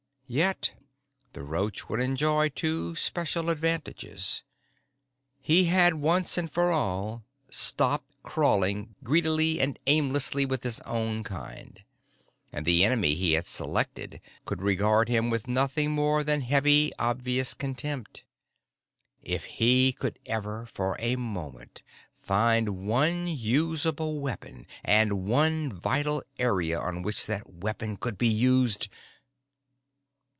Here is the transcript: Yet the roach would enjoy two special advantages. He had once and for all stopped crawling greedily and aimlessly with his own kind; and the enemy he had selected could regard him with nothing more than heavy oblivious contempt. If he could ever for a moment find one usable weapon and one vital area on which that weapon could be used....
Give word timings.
Yet 0.33 0.71
the 1.33 1.43
roach 1.43 1.89
would 1.89 1.99
enjoy 1.99 2.47
two 2.47 2.95
special 2.95 3.49
advantages. 3.49 4.43
He 5.41 5.65
had 5.65 5.95
once 5.95 6.37
and 6.37 6.49
for 6.49 6.71
all 6.71 7.25
stopped 7.49 8.09
crawling 8.23 8.95
greedily 9.03 9.59
and 9.59 9.77
aimlessly 9.87 10.45
with 10.45 10.63
his 10.63 10.79
own 10.85 11.25
kind; 11.25 11.83
and 12.53 12.65
the 12.65 12.85
enemy 12.85 13.13
he 13.15 13.33
had 13.33 13.45
selected 13.45 14.21
could 14.45 14.61
regard 14.61 15.09
him 15.09 15.29
with 15.29 15.49
nothing 15.49 15.91
more 15.91 16.23
than 16.23 16.39
heavy 16.39 16.93
oblivious 16.97 17.53
contempt. 17.53 18.23
If 19.21 19.43
he 19.43 19.91
could 19.91 20.17
ever 20.25 20.65
for 20.65 20.95
a 20.99 21.17
moment 21.17 21.83
find 22.21 22.87
one 22.87 23.27
usable 23.27 24.21
weapon 24.21 24.65
and 24.81 25.25
one 25.25 25.69
vital 25.69 26.23
area 26.39 26.79
on 26.79 27.01
which 27.01 27.25
that 27.25 27.51
weapon 27.53 27.97
could 27.97 28.17
be 28.17 28.29
used.... 28.29 28.87